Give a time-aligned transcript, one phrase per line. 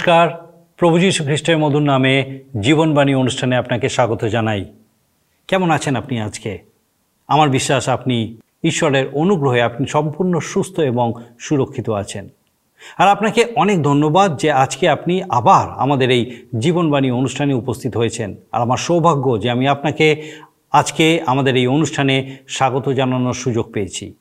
[0.00, 4.64] নমস্কার। প্রভু যীশু খ্রিস্টের মধুর নামে জীবনবাণী অনুষ্ঠানে আপনাকে স্বাগত জানাই।
[5.48, 6.58] কেমন আছেন আপনি আজকে?
[7.28, 12.28] আমার বিশ্বাস আপনি ঈশ্বরের অনুগ্রহে আপনি সম্পূর্ণ সুস্থ এবং সুরক্ষিত আছেন।
[12.98, 18.62] আর আপনাকে অনেক ধন্যবাদ যে আজকে আপনি আবার আমাদের এই জীবনবাণী অনুষ্ঠানে উপস্থিত হয়েছেন। আর
[18.62, 20.32] আমার সৌভাগ্য যে আমি আপনাকে
[20.72, 24.14] আজকে আমাদের এই অনুষ্ঠানে স্বাগত জানানোর সুযোগ পেয়েছি।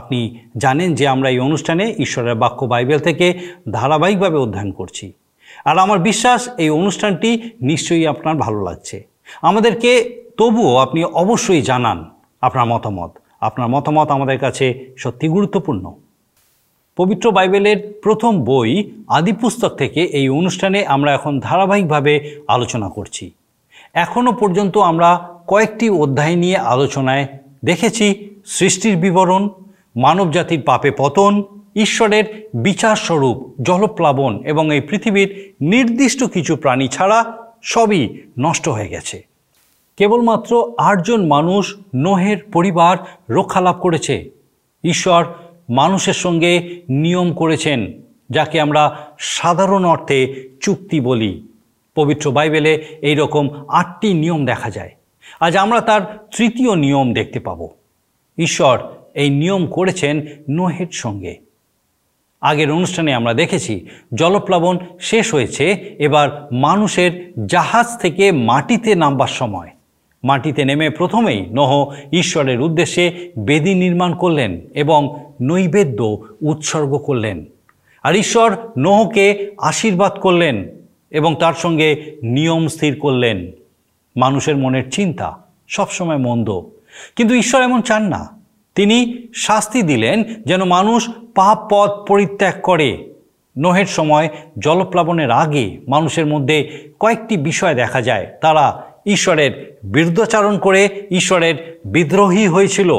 [0.00, 0.18] আপনি
[0.56, 3.26] জানেন যে আমরা এই অনুষ্ঠানে ঈশ্বরের বাক্য বাইবেল থেকে
[3.72, 5.06] ধারাবাহিকভাবে অধ্যয়ন করছি।
[5.64, 7.30] আর আমার বিশ্বাস, এই অনুষ্ঠানটি
[7.62, 8.96] নিশ্চয়ই আপনার ভালো লাগছে।
[9.42, 9.90] আমাদেরকে
[10.36, 11.98] তবুও আপনি অবশ্যই জানান
[12.46, 13.10] আপনার মতামত।
[13.40, 14.66] আপনার মতামত আমাদের কাছে
[14.98, 15.84] সত্যি গুরুত্বপূর্ণ।
[16.98, 18.70] পবিত্র বাইবেলের প্রথম বই,
[19.08, 22.12] আদি পুস্তক থেকে এই অনুষ্ঠানে আমরা এখন ধারাবাহিকভাবে
[22.48, 23.24] আলোচনা করছি।
[24.04, 25.10] এখনও পর্যন্ত আমরা
[25.46, 27.24] কয়েকটি অধ্যায় নিয়ে আলোচনায়
[27.64, 28.06] দেখেছি
[28.56, 29.42] সৃষ্টির বিবরণ
[29.96, 31.42] মানবজাতির পাপে পতন,
[31.76, 37.24] ঈশ্বরের বিচারস্বরূপ জলপ্লাবন এবং এই পৃথিবীর নির্দিষ্ট কিছু প্রাণী ছাড়া
[37.62, 39.26] সবই নষ্ট হয়ে গেছে।
[39.96, 42.96] কেবলমাত্র আটজন মানুষ নোহের পরিবার
[43.30, 44.30] রক্ষা লাভ করেছে।
[44.84, 45.24] ঈশ্বর
[45.70, 47.92] মানুষের সঙ্গে নিয়ম করেছেন,
[48.30, 51.48] যাকে আমরা সাধারণ অর্থে চুক্তি বলি।
[51.94, 54.90] পবিত্র বাইবেলে এই রকম আটটি নিয়ম দেখা যায়।
[55.40, 57.68] আজ আমরা তার তৃতীয় নিয়ম দেখতে পাব।
[58.38, 58.78] ঈশ্বর
[59.16, 61.38] এই নিয়ম করেছেন নোহের সঙ্গে।
[62.40, 69.70] আগের অনুষ্ঠানে আমরা দেখেছি, জলপ্লাবন শেষ হয়েছে, এবার মানুষের জাহাজ থেকে মাটিতে নামবার সময়।
[70.24, 77.44] মাটিতে নেমে প্রথমেই নহ ঈশ্বরের উদ্দেশ্যে বেদি নির্মাণ করলেন এবং নৈবেদ্য উৎসর্গ করলেন।
[78.02, 80.68] আর ঈশ্বর নহকে আশীর্বাদ করলেন
[81.10, 83.52] এবং তার সঙ্গে নিয়ম স্থির করলেন।
[84.16, 86.62] মানুষের মনের চিন্তা সবসময় মন্দ।
[87.16, 88.35] কিন্তু ঈশ্বর এমন চান না।
[88.76, 92.90] তিনি শাস্তি দিলেন যেন মানুষ পাপ পথ পরিত্যাগ করে।
[93.58, 94.28] নোহের সময়
[94.58, 96.58] জলপ্লাবনের আগে মানুষের মধ্যে
[97.00, 102.90] কয়েকটি বিষয় দেখা যায়। তারা ঈশ্বরের বিরুদ্ধাচারণ করে ঈশ্বরের বিদ্রোহী হয়েছিল।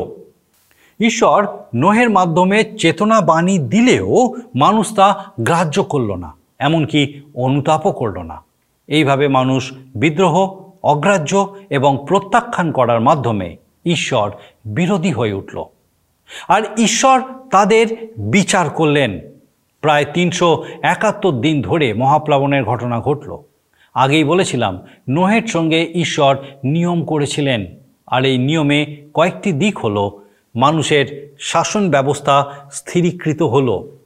[0.99, 8.43] ঈশ্বর নোহের মাধ্যমে চেতনা বাণী দিলেও মানুষ তা গ্রাহ্য করল না, এমনকি অনুতাপও করল না।
[8.87, 10.35] এইভাবে মানুষ বিদ্রোহ,
[10.83, 14.31] অগ্রাহ্য এবং প্রত্যাখ্যান করার মাধ্যমে ঈশ্বর
[14.67, 15.63] বিরোধী হয়ে উঠল।
[16.47, 19.19] আর ঈশ্বর তাদের বিচার করলেন।
[19.81, 23.37] প্রায় তিনশো একাত্তর দিন ধরে মহাপ্লাবনের ঘটনা ঘটল।
[23.93, 24.79] আগেই বলেছিলাম,
[25.09, 27.65] নোহের সঙ্গে ঈশ্বর নিয়ম করেছিলেন।
[28.07, 30.21] আর এই নিয়মে কয়েকটি দিক হলো,
[30.55, 33.97] মানুষের শাসন ব্যবস্থা স্থিরীকৃত হলো।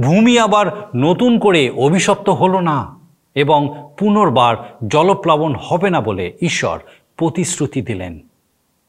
[0.00, 2.98] ভূমি আবার নতুন করে অভিশপ্ত হলো না
[3.34, 4.56] এবং পুনর্বার
[4.88, 6.80] জলপ্লাবন হবে না বলে ঈশ্বর
[7.16, 8.20] প্রতিশ্রুতি দিলেন।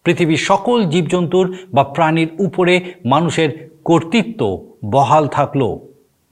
[0.06, 3.50] পৃথিবীর সকল জীবজন্তুর বা প্রাণীর উপরে মানুষের
[3.86, 5.78] কর্তৃত্ব বহাল থাকল।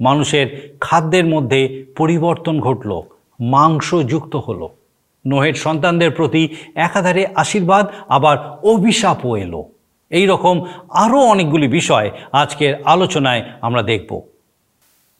[0.02, 3.02] মানুষের খাদ্যের মধ্যে পরিবর্তন ঘটল,
[3.40, 4.70] মাংসযুক্ত হলো।
[5.28, 9.66] নোহের সন্তানদের প্রতি একাধারে আশীর্বাদ, আবার অভিশাপও এলো।
[10.10, 14.22] এই রকম আরও অনেকগুলি বিষয় আজকের আলোচনায় আমরা দেখব।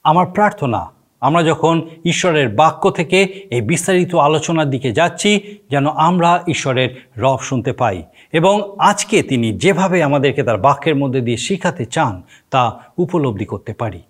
[0.04, 0.93] আমার প্রার্থনা
[1.24, 7.72] আমরা যখন ঈশ্বরের বাক্য থেকে এই বিস্তারিত আলোচনার দিকে যাচ্ছি, যেন আমরা ঈশ্বরের রব শুনতে
[7.72, 8.02] পাই।
[8.32, 14.00] এবং আজকে তিনি যেভাবে আমাদেরকে তার বাক্যের মধ্যে দিয়ে শিখাতে চান, তা উপলব্ধি করতে পারি।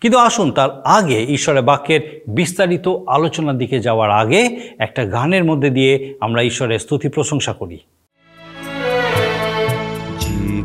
[0.00, 6.14] কিন্তু আসুন, তার আগে ঈশ্বরের বাক্যের বিস্তারিত আলোচনার দিকে যাওয়ার আগে একটা গানের মধ্যে দিয়ে
[6.20, 7.78] আমরা ঈশ্বরের স্তুতি প্রশংসা করি।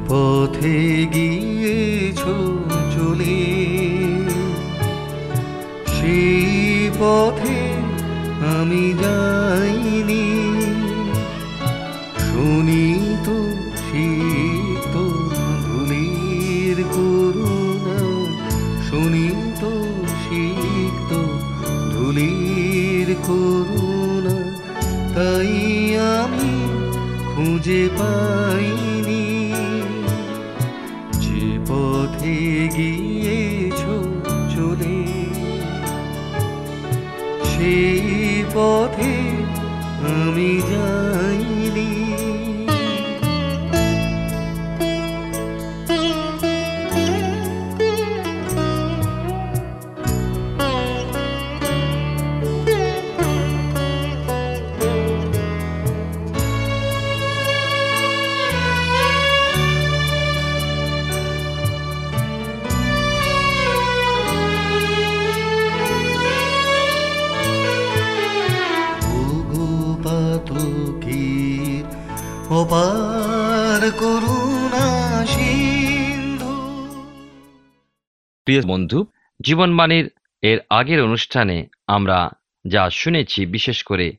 [0.08, 2.20] পথে গিয়েছ
[2.96, 3.49] চলে
[6.10, 7.60] সেই পথে
[8.56, 10.28] আমি যাইনি,
[12.28, 12.86] শুনি
[13.26, 13.38] তো
[13.86, 14.96] শীত
[15.66, 18.00] ধুলির করুণা,
[18.88, 19.28] শুনি
[19.62, 19.74] তো
[20.24, 21.12] শীত
[21.94, 24.38] ধুলির করুণা,
[25.16, 25.54] তাই
[26.20, 26.54] আমি
[27.32, 28.89] খুঁজে পাইনি।
[38.54, 39.39] পথে
[78.50, 79.06] প্রিয় বন্ধু,
[79.42, 80.10] জীবনবাণীর
[80.42, 82.32] এর আগের অনুষ্ঠানে আমরা
[82.68, 84.16] যা শুনেছি, বিশেষ করে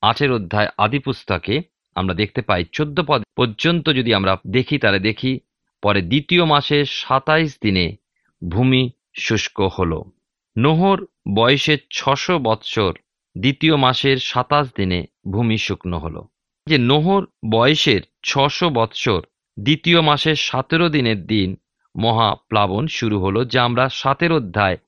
[0.00, 1.62] আটের অধ্যায় আদি পুস্তকে,
[1.94, 5.40] আমরা দেখতে পাই চোদ্দ পদ পর্যন্ত যদি আমরা দেখি, তাহলে দেখি,
[5.82, 7.96] পরে দ্বিতীয় মাসের সাতাইশ দিনে
[8.48, 10.04] ভূমি শুষ্ক হলো।
[10.58, 12.92] নোহর বয়সের ছশো বৎসর,
[13.38, 16.22] দ্বিতীয় মাসের সাতাশ দিনে ভূমি শুকনো হল।
[16.66, 19.22] যে নোহর বয়সের ছশো বৎসর,
[19.60, 21.56] দ্বিতীয় মাসের সতেরো দিনের দিন
[21.96, 24.78] মহাপ্লাবন শুরু হলো যা আমরা সাতের অধ্যায়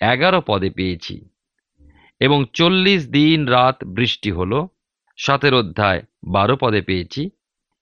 [0.00, 1.28] এগারো পদে পেয়েছি।
[2.20, 4.68] এবং চল্লিশ দিন রাত বৃষ্টি হলো,
[5.16, 7.30] সাতের অধ্যায় বারো পদে পেয়েছি।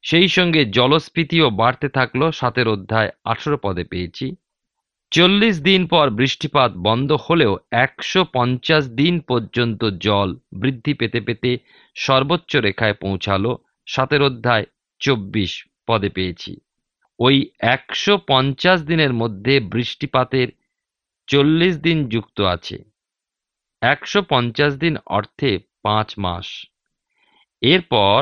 [0.03, 4.37] সেই সঙ্গে জলস্ফীতিও বাড়তে থাকল, সাতের অধ্যায় আঠেরো পদে পেয়েছি।
[5.11, 11.59] চল্লিশ দিন পর বৃষ্টিপাত বন্ধ হলেও একশো পঞ্চাশ দিন পর্যন্ত জল বৃদ্ধি পেতে পেতে
[11.95, 14.65] সর্বোচ্চ রেখায় পৌঁছালো, সাতের অধ্যায়
[14.99, 16.61] চব্বিশ পদে পেয়েছি।
[17.19, 20.49] ওই একশো পঞ্চাশ দিনের মধ্যে বৃষ্টিপাতের
[21.29, 22.77] চল্লিশ দিন যুক্ত আছে।
[23.83, 26.67] একশো পঞ্চাশ দিন অর্থে পাঁচ মাস।
[27.63, 28.19] এরপর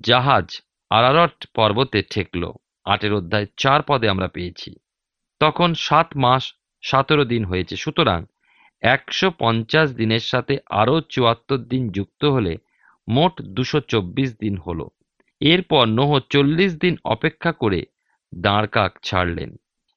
[0.00, 0.60] জাহাজ
[0.90, 2.42] আরারট পর্বতে ঠেকল।
[2.84, 4.70] আটের অধ্যায় চার পদে আমরা পেয়েছি।
[5.40, 8.20] তখন সাত মাস সতেরো দিন হয়েছে। সুতরাং
[8.82, 12.56] একশো পঞ্চাশ দিনের সাথে আরও চুয়াত্তর দিন যুক্ত হলে
[13.08, 14.86] মোট দুশো চব্বিশ দিন হলো।
[15.40, 17.80] এরপর নোহ চল্লিশ দিন অপেক্ষা করে
[18.34, 19.50] দাঁড় কাক ছাড়লেন।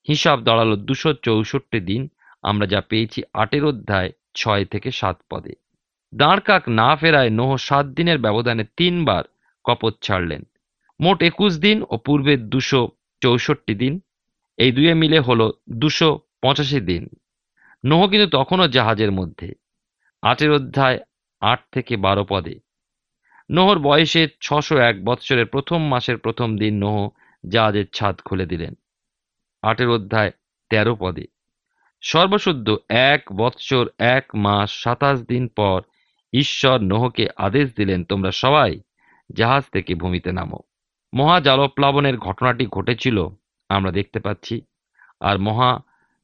[0.07, 2.09] হিসাব দাঁড়াল দুশো চৌষট্টি দিন,
[2.43, 5.53] আমরা যা পেয়েছি আটের অধ্যায় ছয় থেকে সাত পদে।
[6.13, 9.23] দাঁড় কাক না ফেরায় নোহ সাত দিনের ব্যবধানে তিনবার
[9.65, 10.45] কপত ছাড়লেন।
[10.99, 12.81] মোট একুশ দিন ও পূর্বের দুশো
[13.21, 13.99] চৌষট্টি দিন,
[14.57, 17.09] এই দুয়ে মিলে হলো দুশো পঁচাশি দিন।
[17.85, 19.53] নোহ কিন্তু তখনও জাহাজের মধ্যে,
[20.23, 20.99] আটের অধ্যায়
[21.41, 22.59] আট থেকে বারো পদে।
[23.51, 27.09] নোহর বয়সে ছশো এক বৎসরের প্রথম মাসের প্রথম দিন নোহ
[27.43, 28.73] জাহাজের ছাদ খুলে দিলেন।
[29.63, 30.31] আটের অধ্যায়
[30.71, 31.25] তেরো পদে,
[32.03, 35.79] সর্বশুদ্ধ এক বৎসর এক মাস সাতাশ দিন পর
[36.33, 38.71] ঈশ্বর নোহকে আদেশ দিলেন, তোমরা সবাই
[39.29, 40.59] জাহাজ থেকে ভূমিতে নামো।
[41.13, 43.17] মহা জলপ্লাবনের ঘটনাটি ঘটেছিল,
[43.69, 44.55] আমরা দেখতে পাচ্ছি,
[45.21, 45.71] আর মহা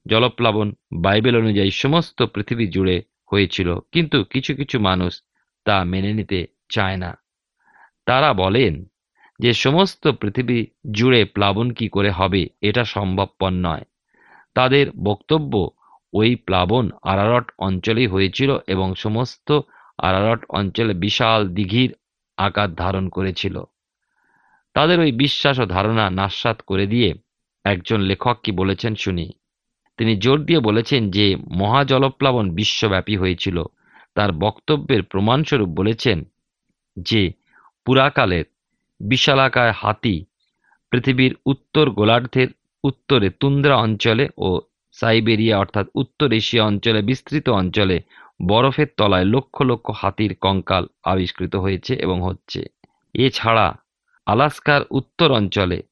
[0.05, 0.67] জলপ্লাবন
[1.01, 2.97] বাইবেল অনুযায়ী সমস্ত পৃথিবী জুড়ে
[3.31, 5.13] হয়েছিল, কিন্তু কিছু কিছু মানুষ
[5.65, 6.39] তা মেনে নিতে
[6.69, 7.11] চায় না।
[8.05, 8.73] তারা বলেন
[9.39, 13.83] যে সমস্ত পৃথিবী জুড়ে প্লাবন কি করে হবে, এটা সম্ভবপর নয়।
[14.53, 15.69] তাদের বক্তব্য
[16.13, 19.59] ওই প্লাবন আরারট অঞ্চলেই হয়েছিল এবং সমস্ত
[19.97, 21.93] আরারট অঞ্চলে বিশাল দিঘির
[22.37, 23.63] আকার ধারণ করেছিল।
[24.73, 27.13] তাদের ওই বিশ্বাস ও ধারণা নাস্বাত করে দিয়ে
[27.63, 29.29] একজন লেখক কি বলেছেন শুনি।
[29.97, 33.63] তিনি জোর দিয়ে বলেছেন যে, মহাজলপ্লাবন বিশ্বব্যাপী হয়েছিল।
[34.15, 36.23] তার বক্তব্যের প্রমাণস্বরূপ বলেছেন
[36.97, 37.33] যে,
[37.85, 38.45] পুরাকালের
[39.01, 40.25] বিশালাকায় হাতি
[40.91, 42.49] পৃথিবীর উত্তর গোলার্ধের
[42.83, 44.61] উত্তরে তুন্দ্রা অঞ্চলে ও
[44.97, 47.97] সাইবেরিয়া অর্থাৎ উত্তর এশিয়া অঞ্চলে বিস্তৃত অঞ্চলে
[48.47, 52.61] বরফের তলায় লক্ষ লক্ষ হাতির কঙ্কাল আবিষ্কৃত হয়েছে এবং হচ্ছে।
[53.15, 53.67] এছাড়া
[54.27, 55.83] আলাস্কার উত্তর অঞ্চলে,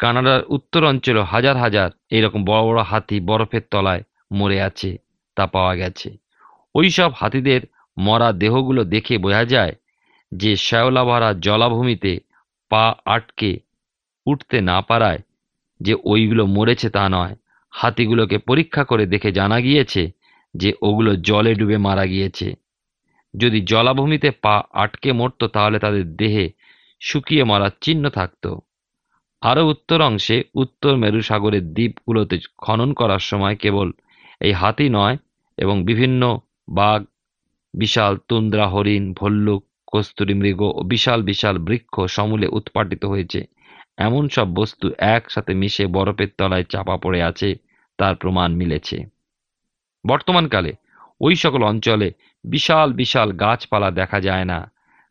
[0.00, 4.98] কানাডার উত্তর অঞ্চলে হাজার হাজার এইরকম বড় বড় হাতি বরফের তলায় মরে আছে,
[5.36, 6.08] তা পাওয়া গেছে।
[6.74, 7.60] ওই সব হাতিদের
[7.96, 9.74] মরা দেহগুলো দেখে বোঝা যায়
[10.32, 12.12] যে শ্যাওলা ভরা জলাভূমিতে
[12.74, 13.50] পা আটকে
[14.26, 15.20] উঠতে না পারায়
[15.80, 17.34] যে ওইগুলো মরেছে তা নয়,
[17.72, 20.02] হাতিগুলোকে পরীক্ষা করে দেখে জানা গিয়েছে
[20.54, 22.48] যে ওগুলো জলে ডুবে মারা গিয়েছে।
[23.34, 26.46] যদি জলাভূমিতে পা আটকে মরত তাহলে তাদের দেহে
[27.00, 28.50] শুকিয়ে মরার চিহ্ন থাকতো।
[29.42, 33.88] আরও উত্তর অংশে উত্তর মেরু সাগরের দ্বীপগুলোতে খনন করার সময় কেবল
[34.40, 35.16] এই হাতি নয়,
[35.58, 36.22] এবং বিভিন্ন
[36.68, 37.00] বাঘ,
[37.74, 39.62] বিশাল, তুন্দ্রা, হরিণ, ভল্লুক
[39.94, 43.40] কস্তুরী মৃগ ও বিশাল বিশাল বৃক্ষ সমূলে উৎপাটিত হয়েছে।
[43.96, 47.48] এমন সব বস্তু একসাথে মিশে বরফের তলায় চাপা পড়ে আছে,
[47.98, 48.96] তার প্রমাণ মিলেছে।
[50.06, 50.72] বর্তমানকালে
[51.20, 52.12] ওই সকল অঞ্চলে
[52.44, 54.58] বিশাল বিশাল গাছপালা দেখা যায় না।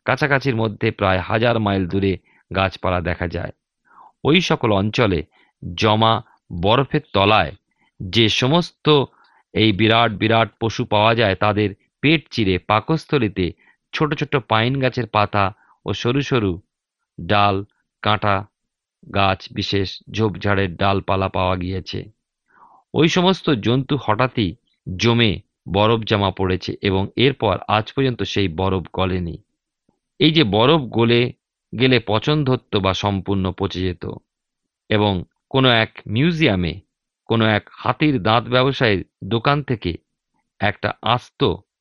[0.04, 2.18] কাছাকাছির মধ্যে প্রায় হাজার মাইল দূরে
[2.54, 3.52] গাছপালা দেখা যায়।
[4.24, 5.20] ওই সকল অঞ্চলে
[5.74, 6.22] জমা
[6.62, 7.52] বরফের তলায়
[8.00, 8.86] যে সমস্ত
[9.54, 13.52] এই বিরাট বিরাট পশু পাওয়া যায়, তাদের পেট চিরে পাকস্থলিতে
[13.94, 15.44] ছোট ছোট পাইন গাছের পাতা
[15.86, 16.52] ও সরু সরু
[17.18, 17.56] ডাল,
[18.02, 18.36] কাঁটা
[19.14, 22.00] গাছ বিশেষ ঝোপঝাড়ের ডালপালা পাওয়া গিয়েছে।
[22.94, 24.50] ওই সমস্ত জন্তু হঠাৎই
[24.86, 25.32] জমে
[25.72, 29.36] বরফ জামা পড়েছে এবং এরপর আজ পর্যন্ত সেই বরফ গলেনি।
[30.20, 31.20] এই যে বরফ গলে
[31.72, 34.04] গেলে পচন ধরত বা সম্পূর্ণ পচে যেত
[34.90, 35.12] এবং
[35.50, 36.72] কোনো এক মিউজিয়ামে,
[37.28, 39.92] কোনো এক হাতির দাঁত ব্যবসায়ীর দোকান থেকে
[40.60, 41.40] একটা আস্ত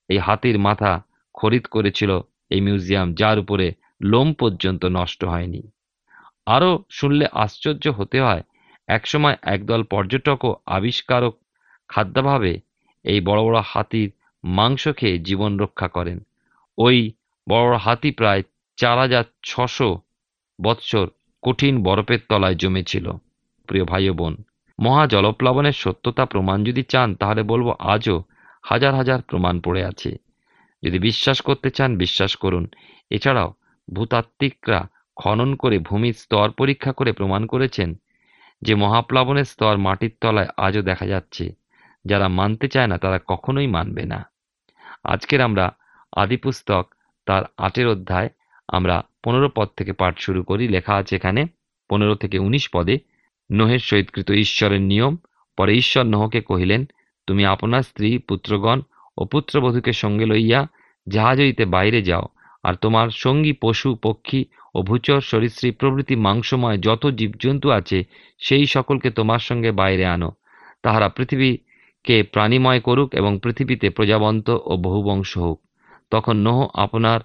[0.09, 0.91] এই হাতির মাথা
[1.33, 5.61] খরিদ করেছিল এই মিউজিয়াম, যার উপরে লোম পর্যন্ত নষ্ট হয়নি।
[6.45, 8.43] আরও শুনলে আশ্চর্য হতে হয়,
[8.87, 11.33] একসময় একদল পর্যটক ও আবিষ্কারক
[11.89, 12.59] খাদ্যাভাবে
[13.03, 14.09] এই বড় বড় হাতির
[14.43, 16.19] মাংস খেয়ে জীবন রক্ষা করেন।
[16.77, 17.11] ওই
[17.49, 18.41] বড় বড় হাতি প্রায়
[18.77, 19.99] চার হাজার ছশো
[20.59, 21.07] বৎসর
[21.43, 23.11] কঠিন বরফের তলায় জমেছিল।
[23.67, 24.33] প্রিয় ভাই বোন,
[24.79, 28.23] মহা জলপ্লাবনের সত্যতা প্রমাণ যদি চান, তাহলে বলব আজও
[28.63, 30.17] হাজার হাজার প্রমাণ পড়ে আছে।
[30.83, 32.67] যদি বিশ্বাস করতে চান, বিশ্বাস করুন।
[33.09, 33.53] এছাড়াও,
[33.93, 37.95] ভূতাত্ত্বিকরা খনন করে ভূমির স্তর পরীক্ষা করে প্রমাণ করেছেন
[38.61, 41.53] যে মহাপ্লাবনের স্তর মাটির তলায় আজও দেখা যাচ্ছে।
[42.05, 44.29] যারা মানতে চায় না, তারা কখনোই মানবে না।
[45.03, 45.75] আজকের আমরা
[46.17, 46.93] আদিপুস্তক
[47.25, 48.29] তার আটের অধ্যায়
[48.67, 51.45] আমরা পনেরো পদ থেকে পাঠ শুরু করি। লেখা আছে এখানে,
[51.89, 52.99] পনেরো থেকে উনিশ পদে,
[53.51, 55.17] নোহের সহিতকৃত ঈশ্বরের নিয়ম।
[55.57, 56.85] পরে ঈশ্বর নোহকে কহিলেন,
[57.27, 58.81] তুমি আপনার স্ত্রী, পুত্রগণ
[59.17, 60.61] ও পুত্রবধূকে সঙ্গে লইয়া
[61.07, 62.25] জাহাজ হইতে বাইরে যাও,
[62.63, 64.41] আর তোমার সঙ্গী, পশু, পক্ষী
[64.75, 67.99] ও ভূচর, সরীসৃপ প্রভৃতি মাংসময় যত জীবজন্তু আছে,
[68.41, 70.29] সেই সকলকে তোমার সঙ্গে বাইরে আনো।
[70.83, 75.57] তাহারা পৃথিবীকে প্রাণীময় করুক এবং পৃথিবীতে প্রজাবন্ত ও বহুবংশ হোক।
[76.11, 77.19] তখন নোহ আপনার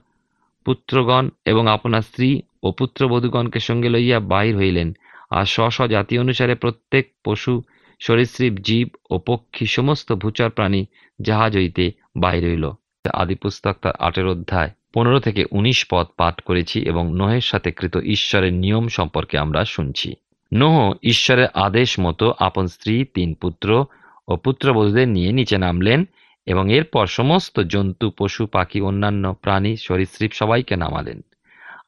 [0.67, 2.31] পুত্রগণ এবং আপনার স্ত্রী
[2.63, 4.89] ও পুত্রবধূগণকে সঙ্গে লইয়া বাহির হইলেন,
[5.31, 7.55] আর স্ব স্ব জাতি অনুসারে প্রত্যেক পশু
[7.99, 10.87] সরীসৃপ, জীব ও পক্ষী সমস্ত ভূচর প্রাণী
[11.23, 12.71] জাহাজ হইতে বাহির হইল।
[13.13, 17.97] আদি পুস্তক তার আটের অধ্যায় পনেরো থেকে উনিশ পদ পাঠ করেছি এবং নোহের সাথে কৃত
[17.97, 20.15] ঈশ্বরের নিয়ম সম্পর্কে আমরা শুনছি।
[20.55, 23.85] নোহ ঈশ্বরের আদেশ মতো আপন স্ত্রী, তিন পুত্র
[24.29, 26.05] ও পুত্রবধূদের নিয়ে নিচে নামলেন
[26.47, 31.21] এবং এরপর সমস্ত জন্তু, পশু, পাখি, অন্যান্য প্রাণী, সরীসৃপ সবাইকে নামালেন।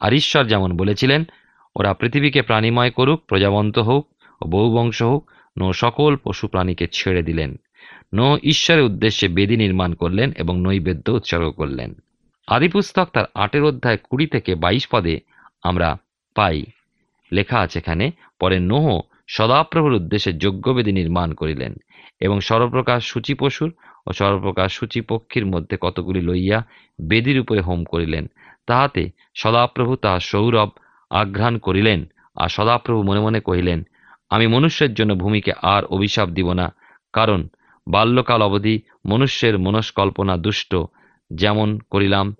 [0.00, 1.25] আর ঈশ্বর যেমন বলেছিলেন,
[1.76, 4.09] ওরা পৃথিবীকে প্রাণীময় করুক, প্রজাবন্ত হোক
[4.43, 7.50] ও বহুবংশ হোক নো সকল পশু প্রাণীকে ছেড়ে দিলেন,
[8.14, 11.90] নো ঈশ্বরের উদ্দেশ্যে বেদি নির্মাণ করলেন এবং নৈবেদ্য উৎসর্গ করলেন।
[12.49, 15.14] আদিপুস্তক তার আটের অধ্যায় কুড়ি থেকে বাইশ পদে
[15.62, 15.88] আমরা
[16.37, 16.59] পাই।
[17.33, 18.07] লেখা আছে এখানে,
[18.40, 18.87] পরে নোহ
[19.29, 21.73] সদাপ্রভুর উদ্দেশ্যে যজ্ঞবেদী নির্মাণ করিলেন
[22.21, 23.71] এবং সর্বপ্রকার সূচি পশুর
[24.07, 26.59] ও সর্বপ্রকার সূচি পক্ষীর মধ্যে কতগুলি লইয়া
[27.00, 28.25] বেদির উপরে হোম করিলেন,
[28.67, 29.02] তাহাতে
[29.35, 30.71] সদাপ্রভু তাহার সৌরভ
[31.11, 32.00] আঘ্রাণ করিলেন
[32.37, 33.79] আর সদাপ্রভু মনে মনে কহিলেন
[34.31, 36.75] আমি মনুষ্যের জন্য ভূমিকে আর অভিশাপ দিব না,
[37.13, 37.49] কারণ
[37.87, 40.77] বাল্যকাল অবধি মনুষ্যের মনস্কল্পনা দুষ্ট,
[41.31, 42.35] যেমন করিলাম,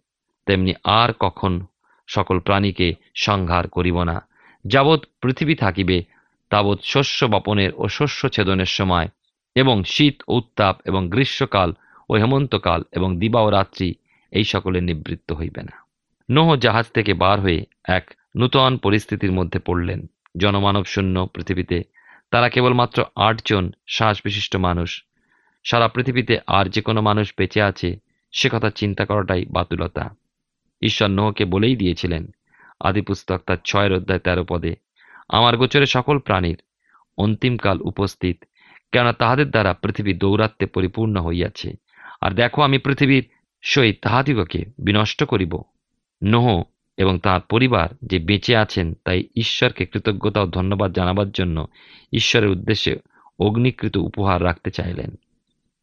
[0.47, 1.66] তেমনি আর কখন
[2.09, 4.16] সকল প্রাণীকে সংহার করিব না।
[4.64, 6.04] যাবৎ পৃথিবী থাকিবে,
[6.50, 9.09] তাবৎ শস্য বপনের ও শস্য ছেদনের সময়,
[9.56, 11.70] এবং শীত ও উত্তাপ এবং গ্রীষ্মকাল
[12.11, 13.94] ও হেমন্তকাল এবং দিবা ও রাত্রি
[14.32, 15.75] এই সকলের নিবৃত্ত হইবে না।
[16.28, 18.04] নোহ জাহাজ থেকে বার হয়ে এক
[18.37, 20.00] নূতন পরিস্থিতির মধ্যে পড়লেন।
[20.38, 21.82] জনমানব শূন্য পৃথিবীতে।
[22.30, 25.04] তারা কেবলমাত্র আটজন শ্বাস বিশিষ্ট মানুষ।
[25.64, 27.99] সারা পৃথিবীতে আর যে কোনো মানুষ বেঁচে আছে,
[28.32, 30.14] সে কথা চিন্তা করাটাই বাতুলতা।
[30.82, 32.26] ঈশ্বর নোহকে বলেই দিয়েছিলেন
[32.80, 34.76] আদিপুস্তক তার ছয়ের অধ্যায় তেরো পদে,
[35.28, 36.62] আমার গোচরে সকল প্রাণীর
[37.18, 38.44] অন্তিমকাল উপস্থিত,
[38.92, 41.72] কেননা তাহাদের দ্বারা পৃথিবী দৌরাত্মে পরিপূর্ণ হইয়াছে।
[42.20, 43.28] আর দেখো আমি পৃথিবীর
[43.62, 45.62] সহিত তাহাদিগকে বিনষ্ট করিব।
[46.25, 46.62] নোহ
[47.00, 51.66] এবং তার পরিবার যে বেঁচে আছেন তাই ঈশ্বরকে কৃতজ্ঞতা ও ধন্যবাদ জানাবার জন্য
[52.12, 52.97] ঈশ্বরের উদ্দেশ্যে
[53.40, 55.11] অগ্নিকৃত উপহার রাখতে চাইলেন।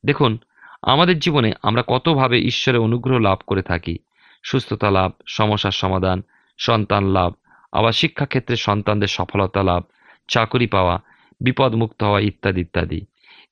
[0.06, 0.38] দেখুন,
[0.82, 3.98] আমাদের জীবনে আমরা কতভাবে ঈশ্বরের অনুগ্রহ লাভ করে থাকি।
[4.44, 6.22] সুস্থতা লাভ, সমস্যার সমাধান,
[6.58, 7.34] সন্তান লাভ,
[7.72, 9.84] আবার শিক্ষাক্ষেত্রে সন্তানদের সফলতা লাভ,
[10.28, 11.02] চাকরি পাওয়া
[11.42, 13.02] বিপদ মুক্ত হওয়া ইত্যাদি ইত্যাদি।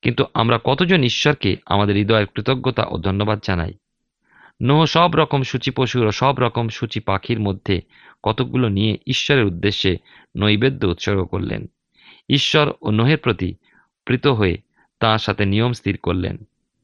[0.01, 3.73] কিন্তু আমরা কতজন ঈশ্বরকে আমাদের হৃদয়ের কৃতজ্ঞতা ও ধন্যবাদ জানাই?
[4.61, 7.81] নোহ সব রকম সূচি পশুর ও সব রকম সূচি পাখির মধ্যে
[8.23, 9.97] কতকগুলো নিয়ে ঈশ্বরের উদ্দেশ্যে
[10.37, 11.69] নৈবেদ্য উৎসর্গ করলেন।
[12.29, 13.55] ঈশ্বর ও নোহের প্রতি
[14.05, 14.57] প্রীত হয়ে
[14.99, 16.37] তাঁর সাথে নিয়ম স্থির করলেন।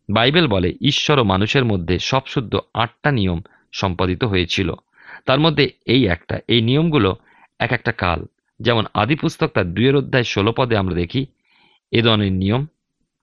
[0.10, 4.74] বাইবেল বলে, ঈশ্বর ও মানুষের মধ্যে সব শুদ্ধ আটটা নিয়ম সম্পাদিত হয়েছিল।
[5.26, 7.16] তার মধ্যে এই একটা, এই নিয়মগুলো
[7.60, 8.26] এক একটা কাল।
[8.60, 11.26] যেমন আদিপুস্তক তার দুইয়ের অধ্যায় ষোলো পদে আমরা দেখি,
[11.92, 12.66] এদনের নিয়ম।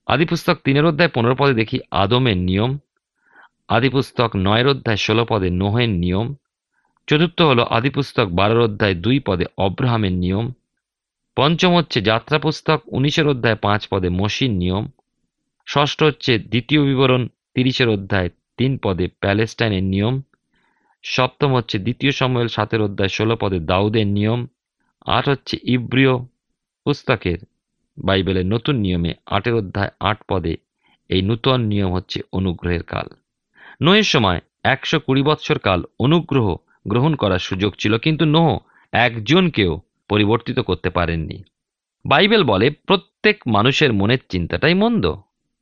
[0.07, 2.79] আদিপুস্তক তিনের অধ্যায় পনেরো পদে দেখি, আদমের নিয়ম।
[3.69, 6.27] আদিপুস্তক নয়ের অধ্যায় ষোলো পদে নোহের নিয়ম,
[7.09, 10.47] চতুর্থ হলো আদিপুস্তক বারোর অধ্যায় দুই পদে অব্রাহামের নিয়ম,
[11.37, 14.85] পঞ্চম হচ্ছে যাত্রা পুস্তক উনিশের অধ্যায় পাঁচ পদে মসির নিয়ম,
[15.67, 17.23] ষষ্ঠ হচ্ছে দ্বিতীয় বিবরণ
[17.55, 20.15] তিরিশের অধ্যায় তিন পদে প্যালেস্টাইনের নিয়ম,
[21.05, 24.41] সপ্তম হচ্ছে দ্বিতীয় সময়ের সাতের অধ্যায় ষোলো পদে দাউদের নিয়ম,
[25.07, 26.15] আট হচ্ছে ইব্রিয়
[26.87, 27.39] পুস্তকের
[27.99, 30.55] বাইবেলের নতুন নিয়মে আটের অধ্যায় আট পদে
[31.11, 33.09] এই নূতন নিয়ম হচ্ছে অনুগ্রহের কাল।
[33.83, 36.57] নোয়ের সময় একশো কুড়ি বৎসর কাল অনুগ্রহ
[36.89, 38.59] গ্রহণ করার সুযোগ ছিল, কিন্তু নোহ
[38.93, 41.43] একজনকেও পরিবর্তিত করতে পারেননি।
[42.07, 45.15] বাইবেল বলে, প্রত্যেক মানুষের মনের চিন্তাটাই মন্দ।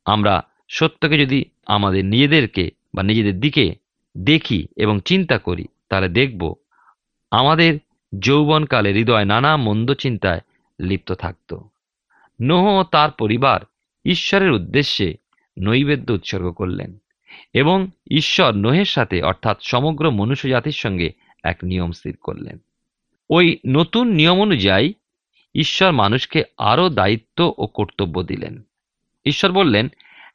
[0.05, 3.75] আমরা সত্যকে যদি আমাদের নিজেদেরকে বা নিজেদের দিকে
[4.17, 6.53] দেখি এবং চিন্তা করি, তাহলে দেখব
[7.31, 7.79] আমাদের
[8.19, 10.41] যৌবনকালে হৃদয় নানা মন্দ চিন্তায়
[10.79, 11.57] লিপ্ত থাকত।
[12.41, 13.59] নোহ তার পরিবার
[14.05, 15.15] ঈশ্বরের উদ্দেশ্যে
[15.59, 16.97] নৈবেদ্য উৎসর্গ করলেন।
[17.53, 22.57] এবং ঈশ্বর নোহের সাথে, অর্থাৎ সমগ্র মনুষ্য জাতির সঙ্গে এক নিয়ম স্থির করলেন।
[23.29, 24.93] ওই নতুন নিয়ম অনুযায়ী
[25.55, 28.61] ঈশ্বর মানুষকে আরও দায়িত্ব ও কর্তব্য দিলেন।
[29.25, 29.89] ঈশ্বর বললেন,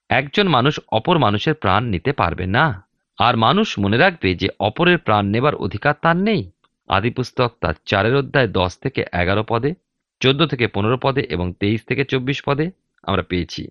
[0.08, 2.87] একজন মানুষ অপর মানুষের প্রাণ নিতে পারবে না।
[3.18, 6.50] আর মানুষ মনে রাখবে যে অপরের প্রাণ নেবার অধিকার তার নেই।
[6.88, 9.75] আদিপুস্তক তার চারের অধ্যায় দশ থেকে এগারো পদে,
[10.20, 12.70] চোদ্দ থেকে পনেরো পদে এবং তেইশ থেকে চব্বিশ পদে
[13.02, 13.68] আমরা পেয়েছি।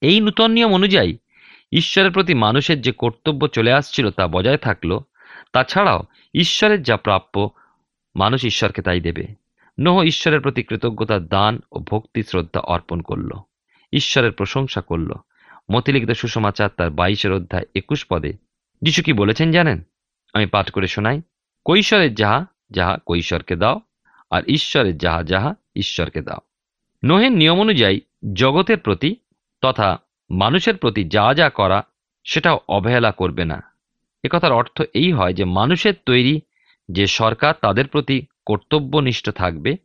[0.00, 1.16] এই নূতন নিয়ম অনুযায়ী
[1.72, 4.98] ঈশ্বরের প্রতি মানুষের যে কর্তব্য চলে আসছিল তা বজায় থাকল,
[5.52, 6.02] তাছাড়াও
[6.34, 7.50] ঈশ্বরের যা প্রাপ্য,
[8.16, 9.26] মানুষ ঈশ্বরকে তাই দেবে।
[9.80, 13.30] নোহ ঈশ্বরের প্রতি কৃতজ্ঞতা, দান ও ভক্তি, শ্রদ্ধা অর্পণ করল।
[13.92, 15.12] ঈশ্বরের প্রশংসা করল।
[15.72, 18.32] মতিলিখিত সুসমাচার তার বাইশের অধ্যায় একুশ পদে।
[18.82, 19.82] যিশু কি বলেছেন জানেন?
[20.32, 21.20] আমি পাঠ করে শোনাই।
[21.64, 23.80] কৈশোরের যাহা যাহা কৈশোরকে দাও,
[24.30, 26.38] আর ঈশ্বরের যাহা যাহা ঈশ্বরকে দাও।
[27.04, 28.00] নোহের নিয়ম অনুযায়ী
[28.34, 29.16] জগতের প্রতি
[29.60, 29.98] তথা
[30.30, 31.84] মানুষের প্রতি যা যা করা,
[32.24, 33.62] সেটাও অবহেলা করবে না।
[34.24, 36.40] একথার অর্থ এই হয় যে, মানুষের তৈরি
[36.88, 39.76] যে সরকার, তাদের প্রতি কর্তব্যনিষ্ঠ থাকবে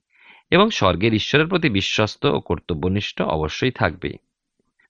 [0.52, 4.18] এবং স্বর্গের ঈশ্বরের প্রতি বিশ্বস্ত ও কর্তব্যনিষ্ঠ অবশ্যই থাকবে।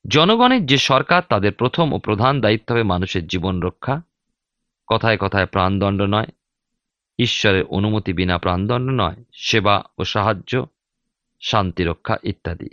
[0.08, 4.02] জনগণের যে সরকার, তাদের প্রথম ও প্রধান দায়িত্ব হবে মানুষের জীবন রক্ষা।
[4.88, 6.28] কথায় কথায় প্রাণদণ্ড নয়।
[7.20, 10.66] ঈশ্বরের অনুমতি বিনা প্রাণদণ্ড নয়। সেবা ও সাহায্য,
[11.42, 12.70] শান্তি রক্ষা ইত্যাদি।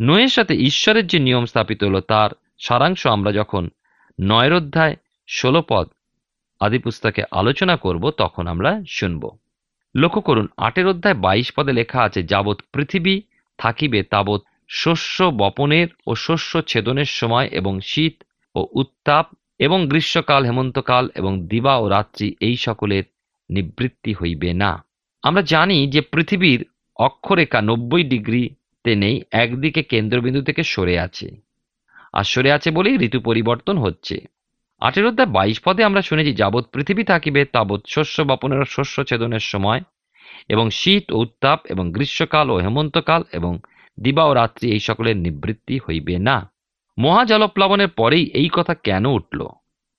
[0.00, 3.68] নয়ের সাথে ঈশ্বরের যে নিয়ম স্থাপিত হলো, তার সারাংশ আমরা যখন
[4.20, 4.96] নয়ের অধ্যায়
[5.28, 5.88] ষোলো পদ
[6.60, 9.38] আদি পুস্তকে আলোচনা করব, তখন আমরা শুনব।
[9.96, 13.22] লক্ষ্য করুন, আটের অধ্যায় বাইশ পদে লেখা আছে, যাবৎ পৃথিবী
[13.58, 18.22] থাকিবে, তাবৎ শস্য বপনের ও শস্য ছেদনের সময় এবং শীত
[18.54, 19.26] ও উত্তাপ
[19.58, 23.04] এবং গ্রীষ্মকাল, হেমন্তকাল এবং দিবা ও রাত্রি এই সকলের
[23.50, 24.84] নিবৃত্তি হইবে না।
[25.22, 26.60] আমরা জানি যে পৃথিবীর
[26.96, 31.30] অক্ষরেখা নব্বই ডিগ্রিতে নেই একদিকে কেন্দ্রবিন্দু থেকে সরে আছে।
[32.12, 34.20] আর সরে আছে বলেই ঋতু পরিবর্তন হচ্ছে।
[34.80, 39.80] আটের অধ্যায় বাইশ পদে আমরা শুনেছি, যাবৎ পৃথিবী থাকিবে, তাবৎ শস্য বপনের শস্য ছেদনের সময়।
[40.48, 43.58] এবং শীত ও উত্তাপ এবং গ্রীষ্মকাল ও হেমন্তকাল এবং
[44.00, 46.52] দিবা ও রাত্রি এই সকলের নিবৃত্তি হইবে না।
[46.98, 49.46] মহাজলপ্লাবনের পরেই এই কথা কেন উঠল?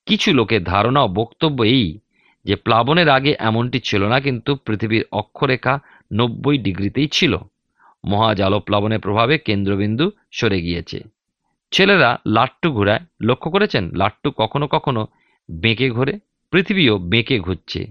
[0.06, 1.98] কিছু লোকের ধারণা ও বক্তব্য এই
[2.44, 5.80] যে, প্লাবনের আগে এমনটি ছিল না, কিন্তু পৃথিবীর অক্ষরেখা
[6.12, 7.38] নব্বই ডিগ্রিতেই ছিল।
[8.04, 11.00] মহাজালপ্লাবনের প্রভাবে কেন্দ্রবিন্দু সরে গিয়েছে।
[11.72, 13.90] ছেলেরা লাট্টু ঘোরায় লক্ষ্য করেছেন?
[13.90, 15.06] লাট্টু কখনো কখনো
[15.50, 16.18] বেঁকে ঘোরে,
[16.50, 17.86] পৃথিবীও বেঁকে ঘুরছে।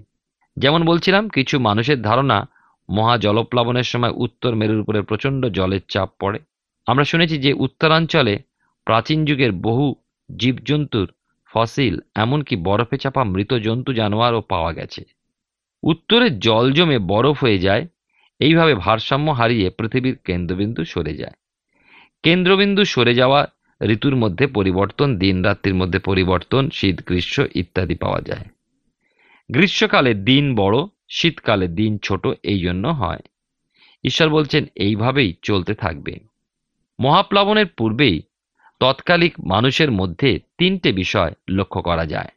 [0.56, 2.48] যেমন বলছিলাম, কিছু মানুষের ধারণা
[2.90, 6.38] মহা জলপ্লাবনের সময় উত্তর মেরুর উপরে প্রচণ্ড জলের চাপ পড়ে।
[6.86, 8.38] আমরা শুনেছি যে উত্তরাঞ্চলে
[8.84, 9.94] প্রাচীন যুগের বহু
[10.36, 11.12] জীবজন্তুর
[11.52, 15.04] ফসিল, এমনকি বরফে চাপা মৃত জন্তু জানোয়ারও পাওয়া গেছে।
[15.82, 17.86] উত্তরে জল জমে বরফ হয়ে যায়
[18.38, 21.32] এইভাবে ভারসাম্য হারিয়ে পৃথিবীর কেন্দ্রবিন্দু সরে যায়।
[22.22, 23.46] কেন্দ্রবিন্দু সরে যাওয়া
[23.82, 28.44] ঋতুর মধ্যে পরিবর্তন দিন রাত্রির মধ্যে পরিবর্তন, শীত, গ্রীষ্ম ইত্যাদি পাওয়া যায়।
[29.52, 30.76] গ্রীষ্মকালে দিন বড়,
[31.08, 33.20] শীতকালে দিন ছোট এই জন্য হয়।
[34.04, 36.16] ঈশ্বর বলছেন, এইভাবেই চলতে থাকবে।
[37.00, 38.22] মহাপ্লাবনের পূর্বেই
[38.80, 42.28] তৎকালিক মানুষের মধ্যে তিনটে বিষয় লক্ষ্য করা যায়।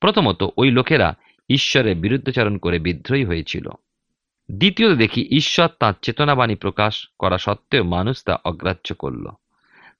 [0.00, 1.14] প্রথমত, ওই লোকেরা
[1.48, 3.68] ঈশ্বরের বিরুদ্ধাচরণ করে বিদ্রোহী হয়েছিল।
[4.50, 9.28] দ্বিতীয়ত দেখি, ঈশ্বর তাঁর চেতনাবাণী প্রকাশ করা সত্ত্বেও মানুষ তা অগ্রাহ্য করল।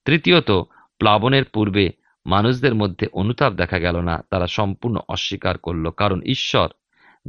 [0.05, 0.51] তৃতীয়ত,
[0.99, 1.91] প্লাবনের পূর্বে
[2.27, 6.69] মানুষদের মধ্যে অনুতাপ দেখা গেল না, তারা সম্পূর্ণ অস্বীকার করল, কারণ ঈশ্বর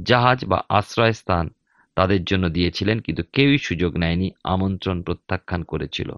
[0.04, 1.50] জাহাজ বা আশ্রয়স্থান
[1.96, 6.12] তাদের জন্য দিয়েছিলেন, কিন্তু কেউই সুযোগ নেয়নি, আমন্ত্রণ প্রত্যাখ্যান করেছিল।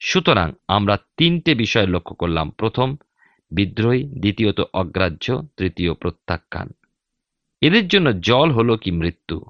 [0.00, 2.96] সুতরাং আমরা তিনটে বিষয় লক্ষ্য করলাম, প্রথম
[3.50, 6.70] বিদ্রোহী, দ্বিতীয়ত অগ্রাহ্য, তৃতীয় প্রত্যাখ্যান।
[7.60, 9.40] এদের জন্য জল হলো কি মৃত্যু?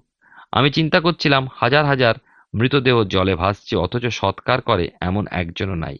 [0.55, 2.15] আমি চিন্তা করছিলাম, হাজার হাজার
[2.55, 5.99] মৃতদেহ জলে ভাসছে, অথচ সৎকার করে এমন একজনও নাই।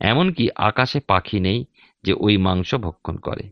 [0.00, 1.64] এমনকি আকাশে পাখি নেই
[2.04, 3.50] যে ওই মাংস ভক্ষণ করে।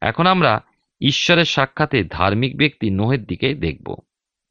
[0.00, 0.60] এখন আমরা
[1.00, 3.96] ঈশ্বরের সাক্ষাতে ধার্মিক ব্যক্তি নোহের দিকে দেখব।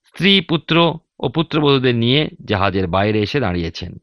[0.03, 3.97] স্ত্রী, পুত্র ও পুত্রবধূদের নিয়ে জাহাজের বাইরে এসে দাঁড়িয়েছেন।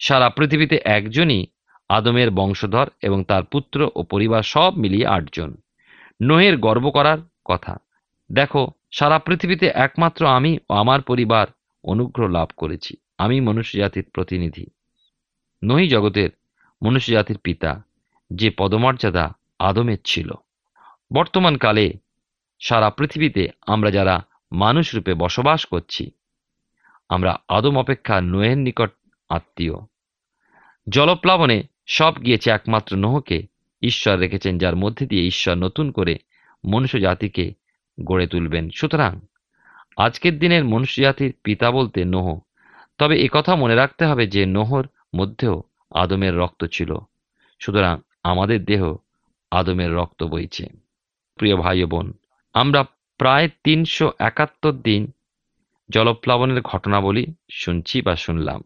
[0.00, 1.46] সারা পৃথিবীতে একজনই
[1.88, 5.56] আদমের বংশধর এবং তার পুত্র ও পরিবার সব মিলিয়ে আটজন।
[6.22, 7.76] নোহের গর্ব করার কথা।
[8.32, 11.46] দেখো সারা পৃথিবীতে একমাত্র আমি ও আমার পরিবার
[11.84, 14.66] অনুগ্রহ লাভ করেছি। আমি মনুষ্যজাতির প্রতিনিধি।
[15.64, 16.30] নহি জগতের
[16.82, 17.82] মনুষ্যজাতির পিতা,
[18.32, 20.30] যে পদমর্যাদা আদমের ছিল।
[21.12, 21.92] বর্তমানকালে
[22.60, 26.10] সারা পৃথিবীতে আমরা যারা মানুষ রূপে বসবাস করছি,
[27.08, 28.90] আমরা আদম অপেক্ষা নোয়ের নিকট
[29.28, 29.74] আত্মীয়।
[30.88, 33.46] জলপ্লাবনে সব গিয়েছে একমাত্র নোহকে
[33.82, 36.18] ঈশ্বর রেখেছেন, যার মধ্যে দিয়ে ঈশ্বর নতুন করে
[36.64, 37.54] মনুষ্য জাতিকে
[38.04, 39.20] গড়ে তুলবেন। সুতরাং
[39.96, 42.40] আজকের দিনের মনুষ্য জাতির পিতা বলতে নোহ।
[42.98, 45.62] তবে কথা মনে রাখতে হবে যে নোহর মধ্যেও
[45.94, 46.94] আদমের রক্ত ছিল।
[47.60, 48.96] সুতরাং আমাদের দেহ
[49.50, 50.66] আদমের রক্ত বইছে।
[51.36, 52.12] প্রিয় ভাই বোন,
[52.54, 52.84] আমরা
[53.18, 55.12] প্রায় তিনশো একাত্তর দিন
[55.90, 58.62] জলপ্লাবনের ঘটনাবলী শুনছি বা শুনলাম।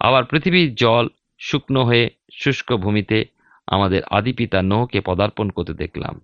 [0.00, 3.24] আবার পৃথিবীর জল শুকনো হয়ে শুষ্ক ভূমিতে
[3.66, 6.20] আমাদের আদি পিতা নোহকে পদার্পণ করতে দেখলাম।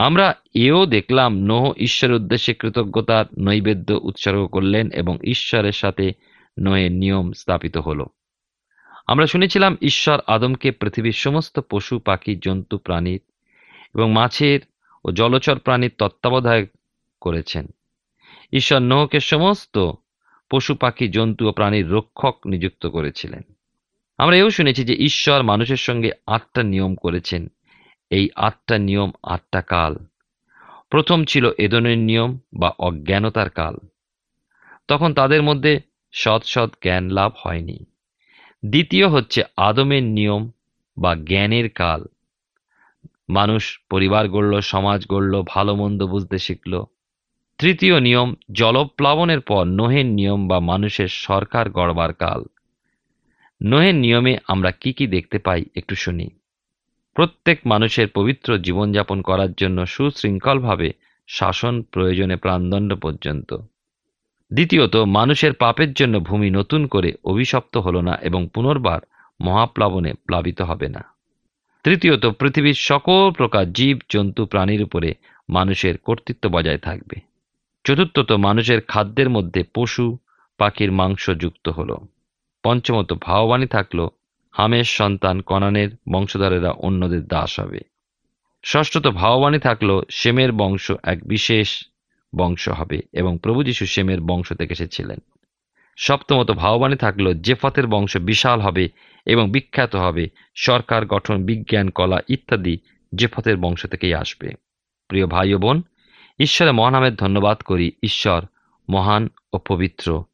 [0.00, 6.12] আমরা এও দেখলাম নোহ ঈশ্বরের উদ্দেশ্যে কৃতজ্ঞতার নৈবেদ্য উৎসর্গ করলেন এবং ঈশ্বরের সাথে
[6.58, 8.06] নোয়ের নিয়ম স্থাপিত হলো।
[9.06, 13.20] আমরা শুনেছিলাম ঈশ্বর আদমকে পৃথিবীর সমস্ত পশু, পাখি, জন্তু প্রাণীর
[13.94, 14.60] এবং মাছের
[15.04, 16.68] ও জলচর প্রাণীর তত্ত্বাবধায়ক
[17.20, 17.66] করেছেন।
[18.52, 19.92] ঈশ্বর নোহকে সমস্ত
[20.50, 23.42] পশু, পাখি, জন্তু ও প্রাণীর রক্ষক নিযুক্ত করেছিলেন।
[24.18, 27.48] আমরা এও শুনেছি যে ঈশ্বর মানুষের সঙ্গে আটটা নিয়ম করেছেন।
[28.10, 29.96] এই আটটা নিয়ম আটটা কাল।
[30.90, 33.76] প্রথম ছিল এদনের নিয়ম বা অজ্ঞানতার কাল।
[34.88, 35.80] তখন তাদের মধ্যে
[36.12, 37.78] সৎ সৎ জ্ঞান লাভ হয়নি।
[38.66, 40.50] দ্বিতীয় হচ্ছে আদমের নিয়ম
[40.98, 42.04] বা জ্ঞানের কাল।
[43.28, 46.82] মানুষ, পরিবার গড়ল, সমাজ গড়ল, ভালো মন্দ বুঝতে শিখল।
[47.58, 52.44] তৃতীয় নিয়ম, জলপ্লাবনের পর নোহের নিয়ম বা মানুষের সরকার গড়বার কাল।
[53.62, 56.39] নোহের নিয়মে আমরা কি কি দেখতে পাই একটু শুনি।
[57.14, 60.92] প্রত্যেক মানুষের পবিত্র জীবনযাপন করার জন্য সুশৃঙ্খলভাবে
[61.28, 63.54] শাসন প্রয়োজনে প্রাণদণ্ড পর্যন্ত।
[64.52, 69.00] দ্বিতীয়ত, মানুষের পাপের জন্য ভূমি নতুন করে অভিশপ্ত হল না এবং পুনর্বার
[69.40, 71.04] মহাপ্লাবনে প্লাবিত হবে না।
[71.84, 75.14] তৃতীয়ত, পৃথিবীর সকল প্রকার জীব, জন্তু, প্রাণীর উপরে
[75.48, 77.20] মানুষের কর্তৃত্ব বজায় থাকবে।
[77.84, 80.18] চতুর্থত, মানুষের খাদ্যের মধ্যে পশু,
[80.58, 81.96] পাখির মাংস যুক্ত হল।
[82.64, 84.08] পঞ্চমত ভাববাণী থাকল
[84.50, 87.80] হামের সন্তান কনানের বংশধারেরা অন্যদের দাস হবে।
[88.66, 91.88] ষষ্ঠত ভাববাণী থাকল সেমের বংশ এক বিশেষ
[92.36, 95.18] বংশ হবে এবং প্রভু যীশু সেমের বংশ থেকে এসেছিলেন।
[95.96, 98.88] সপ্তমত ভাববাণী থাকল জেফতের বংশ বিশাল হবে
[99.26, 102.78] এবং বিখ্যাত হবে। সরকার, গঠন, বিজ্ঞান, কলা ইত্যাদি
[103.14, 104.52] জেফতের বংশ থেকেই আসবে।
[105.08, 105.82] প্রিয় ভাই ও বোন,
[106.38, 108.42] ঈশ্বরের মহানামের ধন্যবাদ করি। ঈশ্বর
[108.90, 110.24] মহান ও পবিত্র।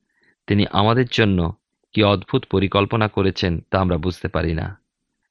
[0.47, 1.53] তিনি আমাদের জন্য
[1.97, 4.81] কি অদ্ভুত পরিকল্পনা করেছেন তা আমরা বুঝতে পারি না।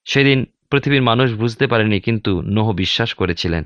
[0.06, 3.64] সেদিন পৃথিবীর মানুষ বুঝতে পারেনি কিন্তু নোহ বিশ্বাস করেছিলেন।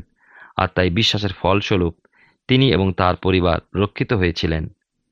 [0.57, 1.95] আর তাই বিশ্বাসের ফলস্বরূপ
[2.47, 4.67] তিনি এবং তার পরিবার রক্ষিত হয়েছিলেন।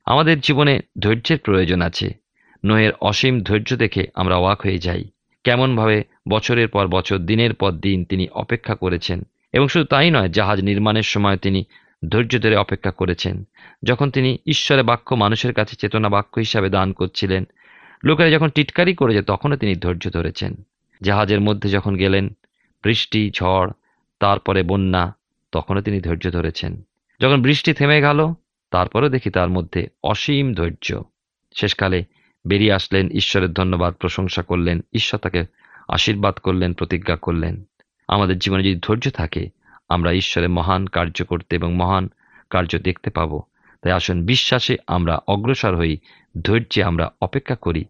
[0.06, 2.14] আমাদের জীবনে ধৈর্যের প্রয়োজন আছে।
[2.64, 5.04] নোহের অসীম ধৈর্য দেখে আমরা অবাক হয়ে যাই।
[5.44, 9.22] কেমনভাবে বছরের পর বছর, দিনের পর দিন তিনি অপেক্ষা করেছেন
[9.52, 11.64] এবং শুধু তাই নয়, জাহাজ নির্মাণের সময় তিনি
[12.08, 13.44] ধৈর্য ধরে অপেক্ষা করেছেন।
[13.82, 17.44] যখন তিনি ঈশ্বরে বাক্য মানুষের কাছে চেতনা বাক্য হিসাবে দান করছিলেন
[18.04, 20.66] লোকেরা যখন টিটকারি করেছে, তখনও তিনি ধৈর্য ধরেছেন।
[21.02, 22.28] জাহাজের মধ্যে যখন গেলেন,
[22.82, 23.70] বৃষ্টি, ঝড়,
[24.20, 25.12] তারপরে বন্যা,
[25.52, 26.82] তখনও তিনি ধৈর্য ধরেছেন।
[27.20, 28.32] যখন বৃষ্টি থেমে গেল,
[28.70, 31.02] তারপরেও দেখি তার মধ্যে অসীম ধৈর্য।
[31.54, 32.04] শেষকালে
[32.46, 35.44] বেরিয়ে আসলেন, ঈশ্বরের ধন্যবাদ প্রশংসা করলেন, ঈশ্বর তাকে
[35.88, 37.64] আশীর্বাদ করলেন, প্রতিজ্ঞা করলেন।
[38.08, 39.48] আমাদের জীবনে যদি ধৈর্য থাকে,
[39.88, 42.08] আমরা ঈশ্বরের মহান কার্য করতে এবং মহান
[42.50, 43.42] কার্য দেখতে পাব।
[43.82, 45.96] তাই আসুন বিশ্বাসে আমরা অগ্রসর হই,
[46.44, 47.84] ধৈর্যে আমরা অপেক্ষা করি।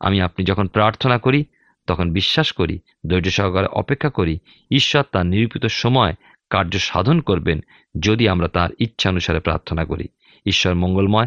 [0.00, 1.44] আমি আপনি যখন প্রার্থনা করি,
[1.86, 2.78] তখন বিশ্বাস করি,
[3.08, 4.38] ধৈর্য সহকারে অপেক্ষা করি।
[4.70, 6.14] ঈশ্বর তার নিরূপিত সময়
[6.50, 7.60] কার্য সাধন করবেন
[8.00, 10.08] যদি আমরা তার ইচ্ছা অনুসারে প্রার্থনা করি।
[10.46, 11.26] ঈশ্বর মঙ্গলময়।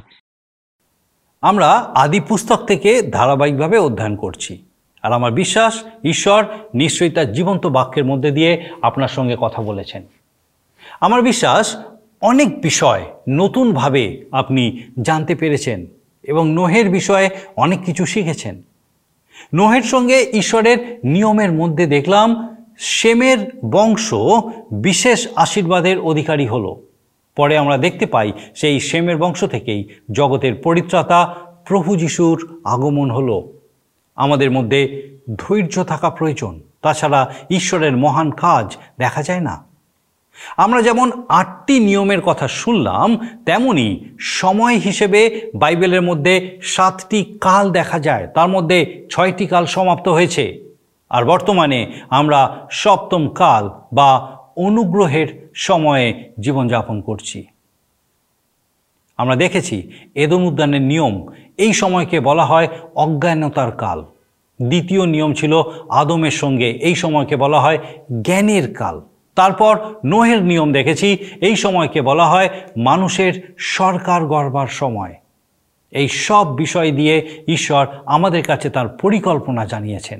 [1.42, 4.66] আমরা আদি পুস্তক থেকে ধারাবাহিকভাবে অধ্যয়ন করছি।
[5.04, 10.06] আর আমার বিশ্বাস, ঈশ্বর নিশ্চয়ই তার জীবন্ত বাক্যের মধ্যে দিয়ে আপনার সঙ্গে কথা বলেছেন।
[11.02, 11.84] আমার বিশ্বাস
[12.22, 15.88] অনেক বিষয় নতুনভাবে আপনি জানতে পেরেছেন
[16.24, 18.62] এবং নোহের বিষয়ে অনেক কিছু শিখেছেন।
[19.54, 24.14] নোহের সঙ্গে ঈশ্বরের নিয়মের মধ্যে দেখলাম, সেমের বংশ
[24.72, 26.82] বিশেষ আশীর্বাদের অধিকারী হলো।
[27.36, 33.54] পরে আমরা দেখতে পাই, সেই সেমের বংশ থেকেই জগতের পরিত্রাতা প্রভু যিশুর আগমন হলো।
[34.16, 39.67] আমাদের মধ্যে ধৈর্য থাকা প্রয়োজন। তাছাড়া ঈশ্বরের মহান কাজ দেখা যায় না।
[40.58, 48.28] আমরা যেমন আটটি নিয়মের কথা শুনলাম, তেমনি সময় হিসেবে বাইবেলের মধ্যে সাতটি কাল দেখা যায়।
[48.28, 50.64] তার মধ্যে ছয়টি কাল সমাপ্ত হয়েছে।
[51.10, 57.46] আর বর্তমানে আমরা সপ্তম কাল বা অনুগ্রহের সময়ে জীবনযাপন করছি।
[59.18, 64.06] আমরা দেখেছি এদম উদ্যানের নিয়ম। এই সময়কে বলা হয় অজ্ঞানতার কাল।
[64.62, 67.78] দ্বিতীয় নিয়ম ছিল আদমের সঙ্গে। এই সময়কে বলা হয়
[68.22, 69.02] জ্ঞানের কাল।
[69.38, 69.74] তারপর
[70.06, 75.14] নোহের নিয়ম দেখেছি। এই সময়কে বলা হয় মানুষের সরকার গড়বার সময়।
[75.92, 80.20] এই সব বিষয় দিয়ে ঈশ্বর আমাদের কাছে তার পরিকল্পনা জানিয়েছেন।